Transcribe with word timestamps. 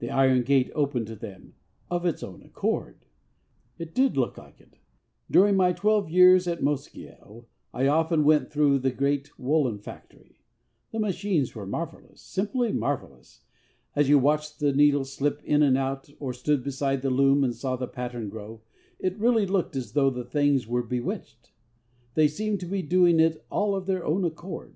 'The 0.00 0.10
iron 0.10 0.42
gate 0.42 0.72
opened 0.74 1.06
to 1.06 1.14
them 1.14 1.54
of 1.88 2.04
its 2.04 2.24
own 2.24 2.42
accord.' 2.42 3.06
It 3.78 3.94
did 3.94 4.16
look 4.16 4.36
like 4.36 4.60
it. 4.60 4.80
During 5.30 5.54
my 5.54 5.72
twelve 5.72 6.10
years 6.10 6.48
at 6.48 6.60
Mosgiel, 6.60 7.46
I 7.72 7.86
often 7.86 8.24
went 8.24 8.50
through 8.50 8.80
the 8.80 8.90
great 8.90 9.30
woollen 9.38 9.78
factory. 9.78 10.40
The 10.90 10.98
machines 10.98 11.54
were 11.54 11.68
marvellous 11.68 12.20
simply 12.20 12.72
marvellous. 12.72 13.44
As 13.94 14.08
you 14.08 14.18
watched 14.18 14.58
the 14.58 14.72
needles 14.72 15.12
slip 15.12 15.40
in 15.44 15.62
and 15.62 15.78
out, 15.78 16.10
or 16.18 16.32
stood 16.32 16.64
beside 16.64 17.02
the 17.02 17.10
loom 17.10 17.44
and 17.44 17.54
saw 17.54 17.76
the 17.76 17.86
pattern 17.86 18.28
grow, 18.30 18.60
it 18.98 19.16
really 19.18 19.46
looked 19.46 19.76
as 19.76 19.92
though 19.92 20.10
the 20.10 20.24
things 20.24 20.66
were 20.66 20.82
bewitched. 20.82 21.52
They 22.14 22.26
seemed 22.26 22.58
to 22.58 22.66
be 22.66 22.82
doing 22.82 23.20
it 23.20 23.46
all 23.52 23.76
'of 23.76 23.86
their 23.86 24.04
own 24.04 24.24
accord.' 24.24 24.74